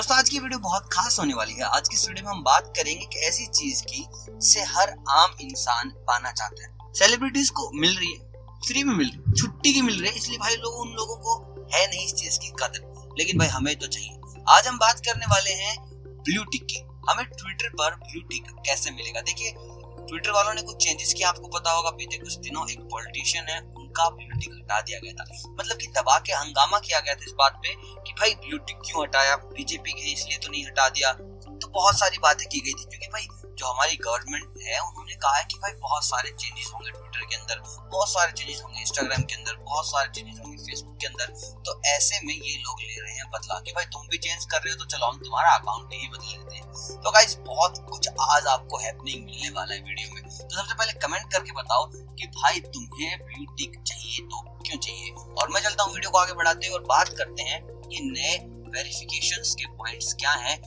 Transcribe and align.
दोस्तों, 0.00 0.16
आज 0.18 0.28
की 0.28 0.38
वीडियो 0.38 0.58
बहुत 0.58 0.88
खास 0.92 1.18
होने 1.18 1.34
वाली 1.34 1.52
है। 1.52 1.62
आज 1.62 1.88
की 1.88 1.94
इस 1.94 2.06
वीडियो 2.08 2.24
में 2.26 2.32
हम 2.32 2.42
बात 2.42 2.72
करेंगे 2.76 3.06
कि 3.06 3.18
ऐसी 3.20 3.46
चीज़ 3.46 3.82
की 3.82 4.04
जिसे 4.28 4.60
हर 4.60 4.92
आम 5.10 5.34
इंसान 5.40 5.88
पाना 5.88 6.30
चाहता 6.32 6.62
है। 6.64 6.92
सेलिब्रिटीज 6.94 7.50
को 7.50 7.70
मिल 7.74 7.96
रही 7.98 8.12
है 8.12 8.32
फ्री 8.66 8.84
में 8.84 8.94
मिल 8.94 9.08
रही 9.08 9.22
है, 9.26 9.32
छुट्टी 9.32 9.72
की 9.72 9.82
मिल 9.82 10.00
रही 10.00 10.10
है, 10.10 10.16
इसलिए 10.16 10.38
भाई 10.38 10.56
लोग 10.56 10.74
उन 10.74 10.88
लोगों 10.88 11.16
को 11.16 11.34
है 11.74 11.86
नहीं 11.86 12.06
इस 12.06 12.14
चीज़ 12.14 12.38
की 12.38 12.48
कदर। 12.48 13.12
लेकिन 13.18 13.38
भाई 13.38 13.48
हमें 13.48 13.76
तो 13.76 13.86
चाहिए। 13.86 14.42
आज 14.48 14.66
हम 14.66 14.78
बात 14.78 15.00
करने 15.00 15.26
वाले 15.26 15.50
हैं 15.50 15.76
ब्लू 16.22 16.44
टिक 16.44 16.64
की। 16.64 16.80
हमें 17.10 17.24
ट्विटर 17.26 17.68
पर 17.68 17.94
ब्लू 17.96 18.20
टिक 18.20 18.50
कैसे 18.66 18.90
मिलेगा? 18.90 19.20
देखिए 19.20 19.54
ट्विटर 19.58 20.30
वालों 20.30 20.54
ने 20.54 20.62
कुछ 20.62 20.84
चेंजेस 20.84 21.14
किया 21.14 21.28
आपको 21.28 21.48
पता 21.48 21.72
होगा, 21.72 21.90
बीते 21.90 22.18
कुछ 22.18 22.38
दिनों 22.38 22.68
एक 22.70 22.80
पॉलिटिशियन 22.80 23.44
है 23.48 23.60
उनका 23.90 24.08
ब्लूटिक 24.10 24.52
हटा 24.54 24.80
दिया 24.80 24.98
गया 24.98 25.12
था। 25.14 25.24
मतलब 25.50 25.76
कि 25.76 25.86
दबा 25.90 26.18
के 26.18 26.32
हंगामा 26.32 26.78
किया 26.78 27.00
गया 27.00 27.14
था 27.14 27.24
इस 27.26 27.32
बात 27.38 27.60
पे 27.62 27.74
कि 28.02 28.12
भाई 28.12 28.34
ब्लूटिक 28.46 28.76
क्यों 28.86 29.02
हटाया? 29.02 29.36
बीजेपी 29.36 29.92
के 29.92 30.12
इसलिए 30.12 30.38
तो 30.38 30.50
नहीं 30.50 30.64
हटा 30.66 30.88
दिया। 30.88 31.12
तो 31.12 31.68
बहुत 31.68 31.98
सारी 31.98 32.18
बातें 32.18 32.46
की 32.48 32.60
गई 32.60 32.72
थी, 32.72 32.84
क्योंकि 32.84 33.06
भाई 33.06 33.26
जो 33.60 33.66
हमारी 33.66 33.96
गवर्नमेंट 33.98 34.58
है, 34.66 34.78
उन्होंने 34.80 35.14
कहा 35.16 35.36
है 35.36 35.44
कि 35.44 35.58
भाई 35.58 35.72
बहुत 35.80 36.04
सारे 36.04 36.30
चेंजेस 36.32 36.70
होंगे 36.74 36.90
ट्विटर 36.90 37.24
के 37.24 37.36
अंदर, 37.36 37.58
बहुत 37.90 38.08
सारे 38.08 38.32
चेंजेस 38.32 38.62
होंगे 38.64 38.80
इंस्टाग्राम 38.80 39.22
के 39.22 39.34
अंदर, 39.34 39.56
बहुत 39.64 39.86
सारे 39.86 40.08
चेंजेस 40.14 40.38
होंगे 40.38 40.56
फेसबुक 40.60 40.96
के 41.00 41.06
अंदर। 41.06 41.26
तो 41.66 41.80
ऐसे 41.88 42.20
में 42.26 42.34
ये 42.34 42.56
लोग 42.56 42.80
ले 42.80 43.00
रहे 43.00 43.14
हैं 43.14 43.28
बदला 43.30 43.58
कि 43.60 43.72
भाई 43.72 43.84
तुम 43.94 44.06
भी 44.08 44.18
चेंज 44.18 44.44
कर 44.44 44.58
रहे 44.58 44.72
हो 44.72 44.78
तो 44.78 44.86
चलो 44.86 45.06
हम 45.06 45.18
तुम्हारा 45.18 45.50
अकाउंट 45.50 45.92
नहीं 45.92 46.08
बदल 46.08 46.26
लेते 46.28 46.56
हैं। 46.56 47.00
तो 47.02 47.10
गाइस 47.10 47.36
बहुत 47.46 47.84
कुछ 47.90 48.08
आज 48.08 48.46
आपको 48.46 48.78
हैपनिंग 48.78 49.24
मिलने 49.24 49.50
वाला 49.50 49.74
है 49.74 49.80
वीडियो 49.80 50.14
में। 50.14 50.22
तो 50.22 50.56
सबसे 50.56 50.74
पहले 50.74 50.92
कमेंट 50.98 51.32
करके 51.32 51.52
बताओ 51.52 51.86
कि 51.92 52.26
भाई 52.38 52.60
तुम्हें 52.68 53.18
ब्लू 53.18 53.44
चाहिए 53.56 54.18
तो 54.24 54.42
क्यों 54.60 54.78
चाहिए? 54.78 55.10
और 55.10 55.48
मैं 55.48 55.60
चलता 55.60 55.84
हूँ 55.84 55.94
वीडियो 55.94 56.10
को 56.10 56.18
आगे 56.18 56.32
बढ़ाते 56.32 56.66
हैं 56.66 56.72
और 56.74 56.82
बात 56.88 57.08
करते 57.18 57.42
हैं 57.42 57.62
कि 57.64 58.00
नए 58.02 58.36
वेरिफिकेशन 58.72 59.42
के 59.54 59.66
पॉइंट्स 59.76 60.12
क्या 60.14 60.32
हैं 60.40 60.58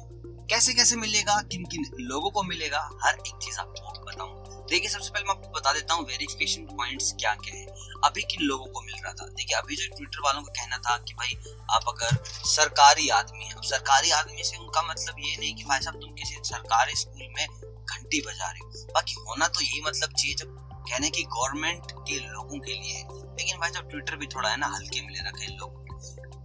कैसे 0.49 0.73
कैसे 0.73 0.95
मिलेगा, 0.95 1.41
किन 1.41 1.65
किन 1.65 1.85
लोगों 1.99 2.29
को 2.29 2.43
मिलेगा, 2.43 2.89
हर 3.03 3.13
एक 3.13 3.33
चीज़ 3.43 3.59
आपको 3.59 4.05
बताऊँ। 4.05 4.65
देखिए, 4.69 4.89
सबसे 4.89 5.09
पहले 5.09 5.23
मैं 5.23 5.35
आपको 5.35 5.59
बता 5.59 5.73
देता 5.73 5.93
हूँ 5.93 6.05
वेरिफिकेशन 6.05 6.61
पॉइंट्स 6.61 7.13
क्या 7.19 7.35
क्या 7.35 7.55
है। 7.55 7.65
अभी 8.05 8.21
किन 8.21 8.41
लोगों 8.41 8.65
को 8.65 8.81
मिल 8.81 8.95
रहा 9.03 9.13
था? 9.13 9.25
देखिए, 9.25 9.57
अभी 9.57 9.75
जो 9.75 9.95
ट्विटर 9.95 10.19
वालों 10.25 10.41
का 10.41 10.51
कहना 10.61 10.77
था 10.77 10.97
कि 10.97 11.13
भाई, 11.13 11.53
आप 11.71 11.81
अगर 11.87 12.23
सरकारी 12.27 13.09
आदमी 13.09 13.45
है 13.45 13.55
सरकारी 13.63 14.09
आदमी 14.11 14.43
से 14.43 14.57
उनका 14.57 14.81
मतलब 14.81 15.15
ये 15.19 15.37
नहीं 15.39 15.55
कि 15.55 15.63
भाई 15.63 15.79
साहब, 15.79 15.95
तुम 15.95 16.13
किसी 16.13 16.35
सरकारी 16.43 16.95
स्कूल 16.95 17.27
में 17.37 17.47
घंटी 17.85 18.21
बजा 18.21 18.51
रहे 18.51 18.59
हो। 18.59 18.87
बाकी 18.93 19.13
होना 19.13 19.47
तो 19.47 19.61
यही 19.61 19.81
मतलब 19.81 20.09
चाहिए 20.09 20.35
जब 20.35 20.47
कहने 20.89 21.09
की 21.09 21.23
गवर्नमेंट 21.23 21.91
के 21.91 22.19
लोगों 22.19 22.59
के 22.59 22.73
लिए 22.73 22.93
है। 22.93 23.07
लेकिन 23.09 23.57
भाई 23.57 23.69
जब 23.69 23.89
ट्विटर 23.89 24.15
भी 24.15 24.27
थोड़ा 24.27 24.49
है 24.49 24.57
ना, 24.57 24.67
हल्के 24.67 25.01
में 25.01 25.09
ले 25.09 25.19
रखे 25.19 25.47
लोग 25.47 25.83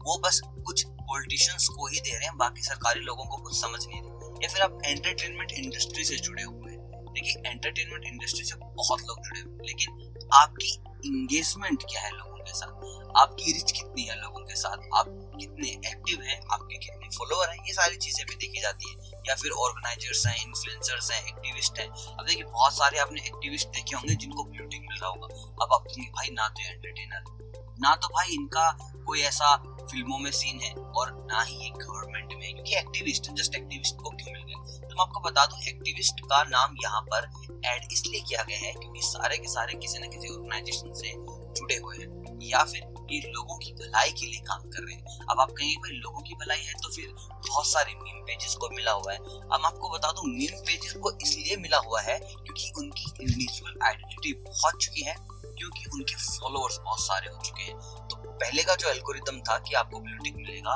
वो 0.08 0.18
बस 0.18 0.40
कुछ 0.44 0.84
पॉलिटिशियंस 0.86 1.68
को 1.68 1.86
ही 1.86 2.00
दे 2.00 2.10
रहे 2.10 2.26
हैं, 2.26 2.36
बाकी 2.36 2.62
सरकारी 2.62 3.00
लोगों 3.00 3.24
को 3.24 3.36
कुछ 3.36 3.60
समझ 3.60 3.86
नहीं 3.86 4.00
रहे। 4.02 4.44
या 4.44 4.48
फिर 4.48 4.62
आप 4.62 4.78
एंटरटेनमेंट 4.84 5.52
इंडस्ट्री 5.52 6.04
से 6.04 6.16
जुड़े 6.16 6.42
हुए 6.42 6.70
हैं। 6.72 6.78
देखिए 7.08 7.50
एंटरटेनमेंट 7.50 8.04
इंडस्ट्री 8.04 8.44
से 8.44 8.54
बहुत 8.56 9.00
लोग 9.00 9.18
जुड़े 9.24 9.40
हुए 9.40 9.66
लेकिन 9.66 10.28
आपकी 10.34 10.72
इंगेजमेंट 11.06 11.82
क्या 11.82 12.00
है 12.00 12.10
लोगों 12.10 12.27
के 12.48 12.58
साथ। 12.58 13.16
आपकी 13.16 13.52
रिच 13.52 13.72
कितनी 13.72 14.02
है 14.02 14.20
लोगों 14.20 14.40
के 14.40 14.54
साथ? 14.54 14.88
आप 14.94 15.06
कितने 15.40 15.68
एक्टिव 15.68 16.22
हैं? 16.22 16.40
आपके 16.52 16.78
कितने 16.78 17.08
फॉलोअर 17.18 17.50
हैं? 17.50 17.64
ये 17.66 17.72
सारी 17.72 17.96
चीज़ें 17.96 18.26
भी 18.26 18.34
देखी 18.34 18.60
जाती 18.60 18.90
है। 18.90 19.10
या 19.28 19.34
फिर 19.34 19.50
ऑर्गेनाइजर्स 19.50 20.26
हैं 20.26 20.36
इन्फ्लुएंसर्स 20.44 21.10
हैं 21.12 21.24
एक्टिविस्ट 21.26 21.78
हैं। 21.78 21.88
अब 21.88 22.26
देखिए, 22.26 22.44
बहुत 22.44 22.72
सारे 22.72 22.98
आपने 22.98 23.20
एक्टिविस्ट 23.20 23.68
देखे 23.68 23.96
होंगे 23.96 24.14
जिनको 24.14 24.44
ब्यूटी 24.44 24.78
मिल 24.78 24.98
रहा 24.98 25.10
होगा। 25.10 25.28
अब 25.64 25.72
आप 25.72 25.84
भाई 25.98 26.30
ना 26.30 26.48
तो 26.48 26.68
एंटरटेनर 26.68 27.36
ना 27.80 27.94
तो 27.94 28.08
भाई 28.08 28.28
इनका 28.34 28.70
कोई 29.06 29.20
ऐसा 29.20 29.56
फ़िल्मों 29.90 30.18
में 30.18 30.30
सीन 30.30 30.60
है 30.60 30.72
और 30.72 31.12
ना 31.30 31.42
ही 31.42 31.56
ये 31.56 31.68
गवर्नमेंट 31.70 32.32
में 32.32 32.52
क्योंकि 32.54 32.74
एक्टिविस्ट 32.76 33.30
जस्ट 33.30 33.54
एक्टिविस्ट 33.54 33.96
को 33.96 34.10
क्यों 34.10 34.32
मिल 34.32 34.42
गए? 34.42 34.80
तो 34.80 34.94
मैं 34.94 35.02
आपको 35.02 35.20
बता 35.20 35.44
दूँ 35.46 35.62
एक्टिविस्ट 35.62 36.20
का 36.20 36.42
नाम 36.42 36.74
यहाँ 36.82 37.00
पर 37.14 37.28
ऐड 37.66 37.88
इसलिए 37.92 38.20
किया 38.20 38.42
गया 38.42 38.58
है 38.58 38.72
क्योंकि 38.72 39.00
सारे 39.02 39.38
के 39.38 39.48
सारे 39.48 39.74
किसी 39.74 39.98
न 39.98 40.10
किसी 40.10 40.34
ऑर्गेनाइजेशन 40.34 40.92
से 40.92 41.12
जुड़े 41.58 41.76
हुए 41.76 41.96
हैं 41.96 42.38
या 42.42 42.64
फिर 42.64 42.97
ये 43.10 43.20
लोगों 43.26 43.56
की 43.58 43.72
भलाई 43.72 44.10
के 44.10 44.26
लिए 44.26 44.40
काम 44.40 44.62
कर 44.62 44.82
रहे 44.82 44.94
हैं। 44.94 45.26
अब 45.30 45.40
आप 45.40 45.50
कहेंगे, 45.50 45.76
भाई, 45.76 45.92
लोगों 45.92 46.20
की 46.20 46.34
भलाई 46.34 46.60
है 46.60 46.74
तो 46.74 46.88
फिर 46.88 47.14
बहुत 47.48 47.66
सारे 47.66 47.94
मीम 47.94 48.20
पेजेस 48.22 48.54
को 48.54 48.68
मिला 48.68 48.92
हुआ 48.92 49.12
है। 49.12 49.18
अब 49.18 49.62
आपको 49.64 49.90
बता 49.90 50.12
दूँ 50.12 50.24
मीम 50.26 50.58
पेजेस 50.60 50.92
को 50.92 51.12
इसलिए 51.22 51.56
मिला 51.56 51.78
हुआ 51.78 52.00
है 52.00 52.18
क्योंकि 52.18 52.72
उनकी 52.78 53.10
इंडिविजुअल 53.20 53.78
आइडेंटिटी 53.84 54.32
बहुत 54.32 54.82
चुकी 54.82 55.02
है, 55.02 55.14
क्योंकि 55.58 55.84
उनके 55.94 56.14
फॉलोअर्स 56.14 56.78
बहुत 56.78 57.00
सारे 57.00 57.30
हो 57.30 57.42
चुके 57.44 57.62
हैं। 57.62 57.78
तो 58.08 58.16
पहले 58.16 58.62
का 58.62 58.74
जो 58.74 58.88
एल्गोरिदम 58.88 59.40
था 59.40 59.58
कि 59.58 59.74
आपको 59.74 60.00
ब्लू 60.00 60.16
टिक 60.16 60.36
मिलेगा, 60.36 60.74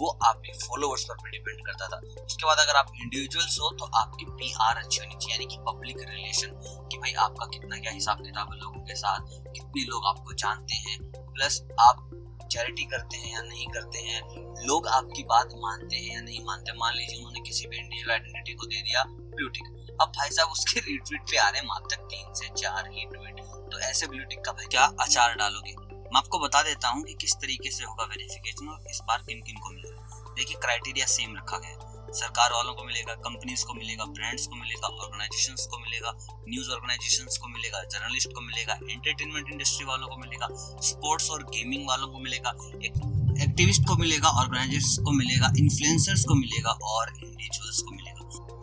वो 0.00 0.18
आपके 0.24 0.52
फॉलोअर्स 0.52 1.04
पर 1.04 1.30
डिपेंड 1.30 1.66
करता 1.66 1.88
था। 1.88 2.24
उसके 2.24 2.46
बाद 2.46 2.58
अगर 2.58 2.76
आप 2.76 2.92
इंडिविजुअल्स 2.94 3.58
हो 3.60 3.70
तो 3.70 3.84
आपकी 3.84 4.24
पी 4.24 4.54
आर 4.60 4.76
अच्छी 4.76 4.98
होनी 4.98 5.14
चाहिए, 5.14 5.32
यानी 5.32 5.46
कि 5.46 5.56
पब्लिक 5.58 5.96
रिलेशन 6.00 6.48
कि, 6.92 6.98
भाई, 6.98 7.12
आपका 7.12 7.46
कितना 7.46 7.78
क्या 7.78 7.92
हिसाब 7.92 8.24
किताब 8.24 8.52
है 8.52 8.58
लोगों 8.58 8.80
के 8.80 8.94
साथ? 8.94 9.20
कितने 9.52 9.84
लोग 9.84 10.06
आपको 10.06 10.32
जानते 10.32 10.74
हैं? 10.74 11.11
प्लस 11.34 11.60
आप 11.80 12.08
चैरिटी 12.52 12.84
करते 12.84 13.16
हैं 13.16 13.32
या 13.32 13.40
नहीं 13.42 13.66
करते 13.66 13.98
हैं, 13.98 14.20
लोग 14.66 14.86
आपकी 14.88 15.22
बात 15.22 15.52
मानते 15.56 15.96
हैं 15.96 16.14
या 16.14 16.20
नहीं 16.20 16.44
मानते 16.44 16.72
मान 16.72 16.94
लीजिए 16.94 17.16
उन्होंने 17.18 17.40
किसी 17.40 17.66
भी 17.66 17.76
इंडिविजुअल 17.76 18.12
आइडेंटिटी 18.12 18.54
को 18.54 18.66
दे 18.66 18.82
दिया 18.82 19.04
ब्लू 19.04 19.48
टिक 19.48 19.96
अब 20.00 20.08
भाई 20.08 20.28
साहब, 20.30 20.48
उसके 20.48 20.80
रीट्वीट 20.80 21.22
पे 21.22 21.36
आ 21.36 21.48
रहे 21.48 21.60
हैं 21.60 21.66
मात्र 21.68 21.96
तक 21.96 22.02
तीन 22.04 22.32
से 22.34 22.48
चार 22.62 22.90
ही 22.90 23.04
ट्वीट 23.04 23.40
तो 23.72 23.78
ऐसे 23.80 24.06
ब्लू 24.06 24.24
टिक 24.24 24.44
का 24.44 24.52
भाई 24.52 24.66
क्या 24.66 24.84
अचार 25.00 25.34
डालोगे? 25.34 25.72
मैं 25.72 26.18
आपको 26.18 26.38
बता 26.38 26.62
देता 26.62 26.88
हूँ 26.88 27.02
कि 27.02 27.14
किस 27.14 27.34
तरीके 27.36 27.70
से 27.70 27.84
होगा 27.84 28.04
वेरिफिकेशन 28.04 28.68
और 28.68 28.90
इस 28.90 29.00
बार 29.08 29.22
किन 29.28 29.40
किन 29.42 29.56
को 29.56 29.70
मिलेगा 29.70 30.32
देखिए 30.36 30.56
क्राइटेरिया 30.56 31.06
सेम 31.06 31.36
रखा 31.36 31.58
गया 31.58 31.91
सरकार 32.12 32.52
वालों 32.52 32.74
को 32.74 32.84
मिलेगा 32.84 33.14
कंपनीज़ 33.22 33.64
को 33.64 33.74
मिलेगा 33.74 34.04
ब्रांड्स 34.12 34.46
को 34.46 34.56
मिलेगा 34.56 34.88
ऑर्गेनाइजेशन 34.88 35.54
को 35.70 35.78
मिलेगा 35.78 36.12
न्यूज़ 36.48 36.70
ऑर्गेनाइजेशन 36.70 37.40
को 37.42 37.48
मिलेगा 37.48 37.82
जर्नलिस्ट 37.92 38.32
को 38.32 38.40
मिलेगा 38.40 38.78
एंटरटेनमेंट 38.90 39.52
इंडस्ट्री 39.52 39.86
वालों 39.86 40.08
को 40.08 40.16
मिलेगा 40.16 40.48
स्पोर्ट्स 40.82 41.30
और 41.30 41.42
गेमिंग 41.50 41.88
वालों 41.88 42.08
को 42.08 42.18
मिलेगा 42.18 42.54
एक 42.84 43.00
एक्टिविस्ट 43.42 43.88
को 43.88 43.96
मिलेगा 43.96 44.28
ऑर्गेनाइजर्स 44.40 44.98
को 44.98 45.12
मिलेगा 45.12 45.52
इन्फ्लुएंसर्स 45.58 46.24
को 46.24 46.34
मिलेगा 46.34 46.78
और 46.90 47.12
इंडिविजुअल्स 47.16 47.82
को 47.82 47.94
मिलेगा 47.94 48.12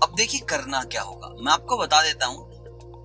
अब 0.03 0.15
देखिए 0.15 0.39
करना 0.49 0.83
क्या 0.91 1.01
होगा 1.01 1.33
मैं 1.39 1.51
आपको 1.53 1.77
बता 1.77 2.01
देता 2.03 2.25
हूँ 2.25 2.47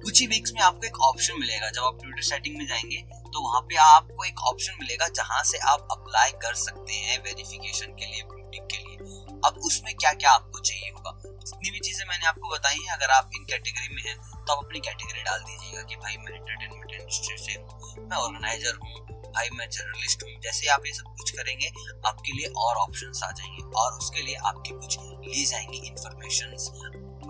कुछ 0.04 0.20
ही 0.20 0.26
वीक्स 0.26 0.52
में 0.52 0.60
आपको 0.60 0.86
एक 0.86 0.98
ऑप्शन 1.00 1.38
मिलेगा 1.40 1.70
जब 1.70 1.82
आप 1.82 1.98
ट्विटर 2.02 2.22
सेटिंग 2.22 2.56
में 2.58 2.66
जाएँगे 2.66 2.96
तो 3.32 3.40
वहाँ 3.40 3.60
पे 3.60 3.76
आपको 3.84 4.24
एक 4.24 4.40
ऑप्शन 4.44 4.76
मिलेगा 4.80 5.08
जहाँ 5.08 5.42
से 5.44 5.58
आप 5.68 5.88
अप्लाई 5.90 6.30
कर 6.42 6.54
सकते 6.60 6.92
हैं 6.94 7.18
वेरिफिकेशन 7.18 7.92
के 7.92 8.06
लिए 8.06 8.22
ब्लूटिक 8.22 8.66
के 8.66 8.78
लिए 8.78 9.13
अब 9.44 9.58
उसमें 9.66 9.94
क्या 9.94 10.12
क्या 10.14 10.30
आपको 10.32 10.58
चाहिए 10.60 10.90
होगा? 10.90 11.12
जितनी 11.24 11.70
भी 11.70 11.78
चीज़ें 11.80 12.04
मैंने 12.08 12.26
आपको 12.26 12.48
बताई 12.48 12.76
हैं, 12.76 12.92
अगर 12.92 13.10
आप 13.10 13.30
इन 13.36 13.44
कैटेगरी 13.44 13.94
में 13.94 14.02
हैं 14.02 14.16
तो 14.16 14.52
आप 14.52 14.64
अपनी 14.64 14.80
कैटेगरी 14.80 15.22
डाल 15.22 15.40
दीजिएगा 15.40 15.82
कि 15.82 15.96
भाई 15.96 16.16
मैं 16.16 16.32
एंटरटेनमेंट 16.32 16.92
इंडस्ट्री 16.92 17.36
से 17.38 17.52
हूँ, 17.52 18.06
मैं 18.08 18.16
ऑर्गेनाइजर 18.16 18.78
हूँ, 18.84 18.94
भाई 19.34 19.48
मैं 19.52 19.68
जर्नलिस्ट 19.70 20.22
हूँ। 20.22 20.30
जैसे 20.42 20.68
आप 20.68 20.86
ये 20.86 20.92
सब 20.92 21.14
कुछ 21.18 21.30
करेंगे, 21.30 21.68
आपके 22.08 22.32
लिए 22.32 22.46
और 22.56 22.76
ऑप्शंस 22.76 23.22
आ 23.24 23.30
जाएँगे 23.30 23.62
और 23.74 23.92
उसके 23.92 24.22
लिए 24.22 24.34
आपकी 24.44 24.70
कुछ 24.70 24.98
ली 25.00 25.44
जाएँगी 25.44 25.86
इंफॉर्मेशन 25.86 26.56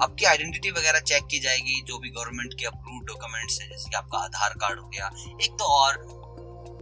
आपकी 0.02 0.24
आइडेंटिटी 0.24 0.70
वगैरह 0.70 1.00
चेक 1.00 1.26
की 1.30 1.38
जाएगी, 1.38 1.80
जो 1.82 1.98
भी 1.98 2.08
गवर्नमेंट 2.10 2.54
के 2.60 2.66
अप्रूव 2.66 3.00
डॉक्यूमेंट्स 3.04 3.60
हैं, 3.60 3.68
जैसे 3.70 3.90
कि 3.90 3.96
आपका 3.96 4.18
आधार 4.18 4.54
कार्ड 4.60 4.80
हो 4.80 4.88
गया, 4.88 5.10
एक 5.42 5.52
तो 5.52 5.64
और 5.74 5.98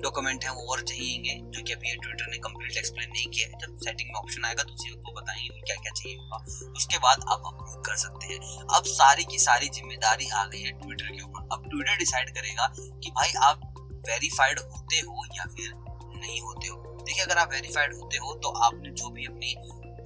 डॉक्यूमेंट 0.03 0.45
है, 0.45 0.51
वो 0.51 0.71
और 0.73 0.83
चाहिए 0.83 1.41
जो 1.43 1.63
कि 1.63 1.73
अभी 1.73 1.95
ट्विटर 1.97 2.31
ने 2.31 2.39
कंप्लीट 2.39 2.77
नहीं 3.13 3.27
किया 3.29 3.47
है। 3.47 3.59
जब 3.61 3.77
सेटिंग 3.81 4.09
में 4.09 4.21
ऑप्शन 4.21 4.45
आएगा 4.45 4.63
तो 4.63 4.75
उसी 4.75 4.91
को 4.91 5.13
बताएँगे 5.13 5.61
क्या 5.61 5.77
क्या 5.77 5.93
चाहिए। 5.93 6.17
होगा 6.17 6.73
उसके 6.73 6.99
बाद 6.99 7.25
आप 7.29 7.43
अप्रूव 7.47 7.81
कर 7.83 7.97
सकते 7.99 8.27
हैं। 8.27 8.39
अब 8.77 8.85
सारी 8.89 9.25
की 9.25 9.39
सारी 9.41 9.69
ज़िम्मेदारी 9.71 10.29
आ 10.31 10.45
गई 10.47 10.61
है 10.61 10.73
ट्विटर 10.81 11.09
के 11.09 11.23
ऊपर। 11.23 11.49
अब 11.53 11.69
ट्विटर 11.71 11.97
डिसाइड 11.99 12.35
करेगा 12.35 12.73
कि 12.79 13.11
भाई 13.11 13.33
आप 13.43 13.69
वेरीफाइड 14.07 14.59
होते 14.61 14.97
हो 14.99 15.25
या 15.37 15.45
फिर 15.47 15.73
नहीं 15.75 16.41
होते 16.41 16.69
हो। 16.69 16.77
देखिए, 16.99 17.25
अगर 17.25 17.39
आप 17.39 17.53
वेरीफाइड 17.53 17.95
होते 17.95 18.17
हो 18.17 18.35
तो 18.35 18.49
आपने 18.65 18.91
जो 18.93 19.09
भी 19.11 19.27
अपनी 19.27 19.51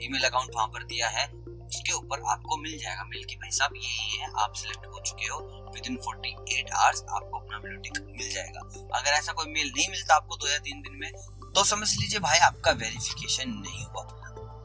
ईमेल 0.04 0.24
अकाउंट 0.24 0.50
वहाँ 0.54 0.66
पर 0.68 0.84
दिया 0.84 1.08
है, 1.08 1.26
उसके 1.66 1.92
ऊपर 1.92 2.22
आपको 2.30 2.56
मिल 2.56 2.78
जाएगा। 2.78 3.04
मेल 3.04 3.24
के 3.24 3.36
भाई 3.36 3.50
साहब, 3.50 3.72
ये 3.76 3.88
ही 3.92 4.18
है, 4.18 4.30
आप 4.36 4.52
सिलेक्ट 4.56 4.86
हो 4.86 5.00
चुके 5.00 5.26
हो। 5.26 5.38
With 5.74 5.86
in 5.86 5.96
forty 5.96 6.34
eight 6.58 6.70
hours 6.72 7.02
आपको 7.10 7.38
अपना 7.38 7.58
ब्लू 7.58 7.78
मिल 8.12 8.30
जाएगा। 8.30 8.60
अगर 8.98 9.10
ऐसा 9.10 9.32
कोई 9.32 9.46
मेल 9.46 9.72
नहीं 9.76 9.88
मिलता 9.88 10.14
आपको 10.14 10.36
दो 10.36 10.48
या 10.48 10.58
तीन 10.58 10.80
दिन 10.80 10.96
में 10.96 11.10
तो 11.56 11.62
समझ 11.64 11.88
लीजिए 11.90 12.18
भाई, 12.20 12.38
आपका 12.38 12.70
वेरिफिकेशन 12.72 13.48
नहीं 13.50 13.84
हुआ। 13.84 14.02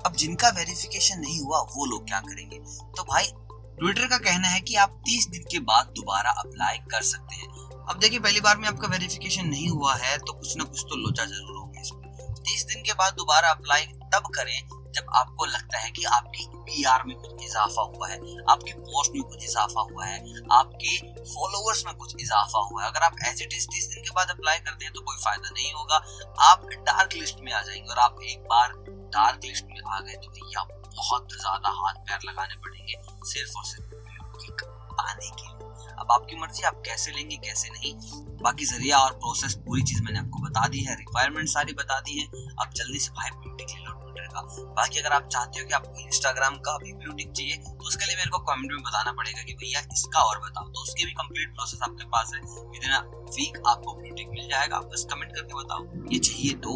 अब 0.05 0.15
जिनका 0.15 0.49
वेरिफिकेशन 0.49 1.19
नहीं 1.19 1.39
हुआ, 1.41 1.59
वो 1.75 1.85
लोग 1.85 2.07
क्या 2.07 2.19
करेंगे? 2.19 2.57
तो 2.97 3.03
भाई 3.03 3.31
ट्विटर 3.79 4.07
का 4.07 4.17
कहना 4.19 4.47
है 4.47 4.59
कि 4.61 4.75
आप 4.75 5.01
30 5.05 5.27
दिन 5.31 5.43
के 5.51 5.59
बाद 5.61 5.93
दोबारा 5.95 6.31
अप्लाई 6.39 6.77
कर 6.91 7.01
सकते 7.03 7.35
हैं। 7.35 7.47
अब 7.83 7.99
देखिए, 7.99 8.19
पहली 8.19 8.41
बार 8.41 8.57
में 8.57 8.67
आपका 8.67 8.87
वेरिफिकेशन 8.87 9.47
नहीं 9.47 9.67
हुआ 9.69 9.95
है 9.95 10.17
तो 10.17 10.33
कुछ 10.33 10.55
ना 10.57 10.63
कुछ 10.63 10.81
तो 10.81 10.95
लोचा 10.97 11.25
ज़रूर 11.25 11.57
होगा 11.57 11.81
इसमें। 11.81 12.41
तीस 12.41 12.65
दिन 12.65 12.83
के 12.83 12.93
बाद 12.93 13.13
दोबारा 13.13 13.49
अप्लाई 13.49 13.85
तब 14.13 14.31
करें 14.35 14.61
जब 14.91 15.11
आपको 15.15 15.45
लगता 15.45 15.79
है 15.79 15.89
कि 15.91 16.03
आपकी 16.11 16.45
पीआर 16.55 17.03
में 17.07 17.15
कुछ 17.17 17.43
इजाफा 17.45 17.81
हुआ 17.83 18.07
है, 18.07 18.17
आपकी 18.49 18.73
पोस्ट 18.79 19.11
में 19.15 19.23
कुछ 19.23 19.43
इजाफा 19.43 19.81
हुआ 19.81 20.05
है, 20.05 20.17
आपके 20.53 20.97
फॉलोअर्स 21.23 21.85
में 21.85 21.93
कुछ 21.95 22.15
इजाफा 22.19 22.59
हुआ 22.61 22.83
है, 22.83 22.89
अगर 22.89 23.05
आप 23.05 23.15
एज 23.27 23.41
इट 23.41 23.53
इज़ 23.53 23.67
तीस 23.67 23.87
दिन 23.87 24.03
के 24.03 24.11
बाद 24.15 24.29
अप्लाई 24.29 24.59
करते 24.59 24.85
हैं 24.85 24.93
तो 24.93 25.01
कोई 25.01 25.17
फ़ायदा 25.17 25.49
नहीं 25.49 25.73
होगा। 25.73 26.01
आप 26.49 26.65
डार्क 26.71 27.13
लिस्ट 27.13 27.41
में 27.41 27.51
आ 27.53 27.61
जाएँगे 27.61 27.89
और 27.89 27.99
आप 27.99 28.21
एक 28.23 28.43
बार 28.45 28.73
डार्क 29.15 29.45
लिस्ट 29.45 29.65
में 29.65 29.81
आ 29.87 29.99
गए 29.99 30.13
तो 30.15 30.31
भैया 30.31 30.63
बहुत 30.85 31.27
ज़्यादा 31.31 31.69
हाथ 31.79 32.03
पैर 32.07 32.29
लगाने 32.29 32.55
पड़ेंगे, 32.55 33.01
सिर्फ़ 33.25 33.57
और 33.57 33.65
सिर्फ़। 33.65 34.79
पाने 34.93 35.29
के 35.31 35.43
लिए 35.43 35.69
अब 35.93 36.11
आपकी 36.11 36.35
मर्ज़ी, 36.35 36.63
आप 36.63 36.81
कैसे 36.85 37.11
लेंगे, 37.11 37.35
कैसे 37.37 37.69
नहीं। 37.69 37.93
बाकी 38.41 38.65
ज़रिया 38.65 38.97
और 38.97 39.11
प्रोसेस 39.13 39.55
पूरी 39.65 39.81
चीज़ 39.81 40.01
मैंने 40.03 40.19
आपको 40.19 40.39
बता 40.39 40.67
दी 40.67 40.79
है 40.79 40.95
रिक्वायरमेंट 40.97 41.49
सारी 41.49 41.73
बता 41.73 41.99
दी 41.99 42.19
है। 42.19 42.25
अब 42.55 42.71
जल्दी 42.75 42.99
से 42.99 43.11
भाई 43.11 43.29
ब्लूटिक 43.31 43.67
ले 43.69 43.83
लो 43.83 43.91
ट्विटर 43.93 44.27
का। 44.27 44.41
बाकी 44.73 44.99
अगर 44.99 45.13
आप 45.15 45.27
चाहते 45.27 45.59
हो 45.59 45.67
कि 45.67 45.73
आपको 45.73 45.99
इंस्टाग्राम 45.99 46.55
का 46.59 46.77
भी 46.77 46.93
ब्लूटिक 46.93 47.31
चाहिए 47.31 47.57
तो 47.57 47.87
उसके 47.87 48.05
लिए 48.05 48.15
मेरे 48.15 48.29
को 48.29 48.39
कमेंट 48.41 48.71
में 48.71 48.81
बताना 48.81 49.11
पड़ेगा 49.11 49.43
कि 49.43 49.53
भैया 49.53 49.79
इसका 49.93 50.23
और 50.23 50.39
बताओ। 50.39 50.65
तो 50.65 50.81
उसकी 50.81 51.05
भी 51.05 51.11
कंप्लीट 51.13 51.53
प्रोसेस 51.55 51.79
आपके 51.83 52.05
पास 52.07 52.31
है। 52.35 52.41
विद 52.41 52.83
इन 52.83 52.97
वीक 53.35 53.61
आपको 53.67 53.95
ब्लूटिक 53.95 54.29
मिल 54.29 54.47
जाएगा। 54.49 54.77
आप 54.77 54.85
बस 54.85 55.05
कमेंट 55.13 55.31
करके 55.35 55.63
बताओ। 55.63 55.85
ये 56.11 56.19
चाहिए 56.19 56.53
तो 56.65 56.73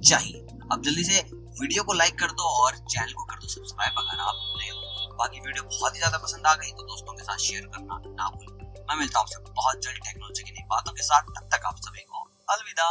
चाहिए। 0.00 0.46
अब 0.72 0.82
जल्दी 0.84 1.04
से 1.04 1.20
वीडियो 1.60 1.82
को 1.82 1.92
लाइक 1.92 2.18
कर 2.18 2.30
दो 2.32 2.48
और 2.64 2.76
चैनल 2.86 3.12
को 3.12 3.24
कर 3.24 3.36
दो। 3.36 3.48
सब्सक्राइब 3.48 3.94
अगर 3.98 4.20
आप 4.20 4.34
नए 4.58 4.70
हो। 4.70 4.83
बाकी 5.14 5.40
वीडियो 5.40 5.62
बहुत 5.64 5.94
ही 5.94 5.98
ज़्यादा 5.98 6.18
पसंद 6.18 6.46
आ 6.46 6.54
गई 6.54 6.70
तो 6.72 6.82
दोस्तों 6.84 7.12
के 7.12 7.24
साथ 7.24 7.38
शेयर 7.38 7.66
करना 7.66 7.98
ना 8.06 8.28
भूलें। 8.30 8.84
मैं 8.88 8.96
मिलता 8.96 9.18
हूँ 9.18 9.26
आपसे 9.26 9.52
बहुत 9.52 9.82
जल्द 9.82 9.98
टेक्नोलॉजी 10.04 10.42
की 10.42 10.52
नई 10.52 10.64
बातों 10.70 10.92
के 10.92 11.02
साथ। 11.02 11.22
तब 11.30 11.48
तक 11.54 11.66
आप 11.66 11.76
सभी 11.78 12.02
को 12.02 12.24
अलविदा। 12.48 12.88